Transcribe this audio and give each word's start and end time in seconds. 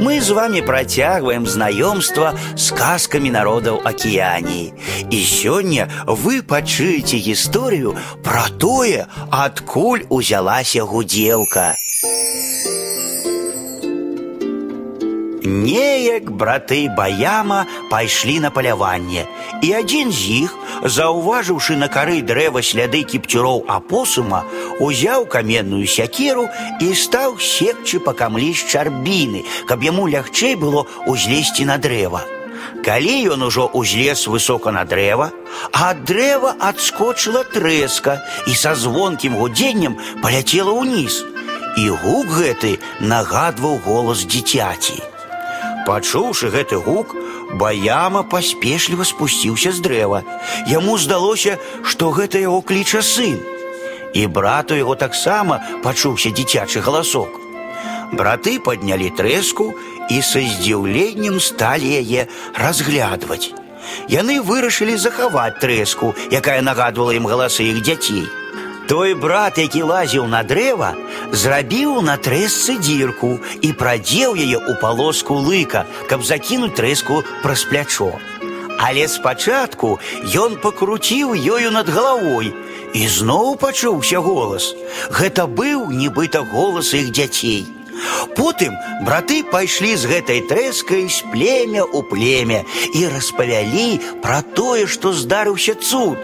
Мы 0.00 0.20
с 0.20 0.30
вами 0.30 0.60
протягиваем 0.60 1.46
знакомство 1.46 2.38
с 2.56 2.66
сказками 2.68 3.30
народов 3.30 3.84
Океании. 3.84 4.72
И 5.10 5.22
сегодня 5.24 5.90
вы 6.06 6.42
почуете 6.42 7.18
историю 7.32 7.96
про 8.22 8.48
тое, 8.48 9.08
откуль 9.30 10.06
узялася 10.08 10.84
гуделка. 10.84 11.74
Неяк 15.48 16.30
браты 16.30 16.88
Баяма 16.94 17.66
пайшлі 17.90 18.40
на 18.40 18.50
паляванне, 18.50 19.24
і 19.62 19.72
адзін 19.72 20.12
з 20.12 20.44
іх, 20.44 20.54
заўважыўшы 20.84 21.76
на 21.80 21.88
кары 21.88 22.20
дрэва 22.22 22.60
сляды 22.60 23.00
кіпцюроў 23.02 23.64
апосума, 23.66 24.44
узяў 24.79 25.25
каменную 25.25 25.87
сякеру 25.87 26.47
і 26.81 26.93
стаў 26.93 27.39
секчы 27.39 27.99
па 27.99 28.13
камлі 28.13 28.53
з 28.53 28.67
чарбіны, 28.69 29.43
каб 29.65 29.83
яму 29.83 30.07
лягчэй 30.07 30.55
было 30.55 30.85
узлезці 31.05 31.65
на 31.69 31.77
дрэва. 31.77 32.23
Калі 32.83 33.15
ён 33.33 33.43
ужо 33.47 33.69
узлез 33.71 34.27
высока 34.27 34.71
на 34.71 34.83
дрэва, 34.83 35.31
а 35.71 35.91
ад 35.91 36.03
дрэва 36.03 36.55
адскочыла 36.59 37.43
трэска 37.53 38.19
і 38.47 38.55
са 38.59 38.75
звонкім 38.75 39.39
гудзеннем 39.39 39.95
паляцела 40.21 40.75
ўніз. 40.75 41.23
І 41.79 41.89
гук 42.03 42.27
гэты 42.27 42.77
нагадваў 42.99 43.79
голас 43.87 44.27
дзіцяці. 44.27 44.99
Пачуўшы 45.87 46.51
гэты 46.51 46.77
гук, 46.83 47.15
баяма 47.55 48.23
паспешліва 48.23 49.07
спусціўся 49.07 49.71
з 49.71 49.79
дрэва. 49.79 50.19
Яму 50.67 50.97
здалося, 50.97 51.57
што 51.83 52.11
гэта 52.11 52.39
яго 52.43 52.61
кліча 52.61 53.01
сын. 53.01 53.39
І 54.13 54.27
брату 54.27 54.77
яго 54.77 54.95
таксама 54.95 55.59
пачуўся 55.83 56.29
дзіцячы 56.29 56.83
галасок. 56.85 57.39
Браты 58.13 58.59
паднялі 58.61 59.09
трэску 59.17 59.73
і 60.09 60.21
са 60.21 60.43
здзіўленнем 60.45 61.39
сталі 61.41 61.89
яе 61.97 62.27
разглядваць. 62.53 63.53
Яны 64.07 64.39
вырашылі 64.41 64.95
захаваць 64.97 65.59
трэску, 65.63 66.13
якая 66.29 66.61
нагадвала 66.61 67.17
ім 67.17 67.27
галасы 67.27 67.65
іх 67.71 67.81
дзяцей. 67.81 68.29
Той 68.87 69.13
брат, 69.15 69.57
які 69.57 69.81
лазіў 69.89 70.27
на 70.27 70.43
дрэва, 70.43 70.93
зрабіў 71.31 72.01
на 72.03 72.17
трэсцы 72.19 72.75
дзірку 72.77 73.39
і 73.63 73.69
прадзеў 73.79 74.35
яе 74.35 74.59
ў 74.59 74.75
палоску 74.81 75.39
лыка, 75.39 75.85
каб 76.11 76.21
закінуць 76.27 76.75
трэску 76.75 77.23
праз 77.41 77.63
плячо. 77.63 78.11
Але 78.77 79.07
спачатку 79.07 79.99
ён 80.35 80.59
пакруціў 80.59 81.31
ёю 81.33 81.71
над 81.71 81.87
галавой 81.87 82.51
і 82.93 83.07
зноў 83.07 83.55
пачуўся 83.57 84.19
голас. 84.19 84.73
Гэта 85.09 85.47
быў 85.47 85.89
нібыта 85.89 86.43
голас 86.51 86.93
іх 86.93 87.09
дзяцей. 87.11 87.65
Потым 88.37 88.75
браты 89.05 89.43
пайшлі 89.49 89.95
з 89.95 90.09
гэтай 90.09 90.41
трэскай 90.49 91.05
з 91.09 91.25
племя 91.33 91.83
ў 91.85 91.99
племя 92.09 92.61
і 92.93 93.01
распавялі 93.13 93.99
пра 94.25 94.41
тое, 94.41 94.87
што 94.87 95.13
здарыўся 95.13 95.75
цуд. 95.77 96.17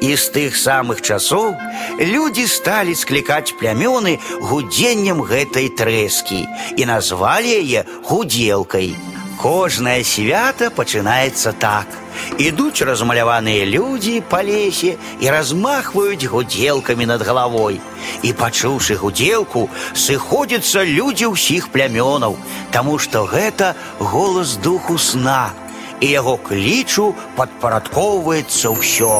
І 0.00 0.14
з 0.14 0.30
тых 0.30 0.54
самых 0.54 1.02
часоў 1.02 1.56
людзі 1.98 2.46
сталі 2.46 2.94
склікаць 2.94 3.56
плямёны 3.58 4.18
гудзеннем 4.50 5.24
гэтай 5.26 5.72
трэскі 5.74 6.44
і 6.78 6.82
назвалі 6.86 7.50
яе 7.50 7.82
гудзелкай. 8.06 8.94
Кожнае 9.38 10.02
свята 10.02 10.68
пачынаецца 10.74 11.52
так. 11.62 11.86
Ідуць 12.42 12.82
размаляваныя 12.82 13.66
людзі 13.70 14.14
па 14.30 14.42
лесе 14.42 14.96
і 15.22 15.30
размахваюць 15.30 16.26
гудзелкамі 16.32 17.06
над 17.06 17.22
галавой. 17.22 17.78
І 18.26 18.32
пачуўшы 18.40 18.98
гудзелку, 18.98 19.68
сыходзяцца 19.94 20.82
людзі 20.82 21.30
ўсіх 21.34 21.70
плямёнаў, 21.74 22.34
таму 22.74 22.98
што 22.98 23.24
гэта 23.30 23.74
голас 23.98 24.58
духу 24.58 24.98
сна, 24.98 25.54
і 26.00 26.10
яго 26.10 26.36
клічу 26.50 27.14
падпарадкоўваецца 27.38 28.74
ўсё. 28.74 29.14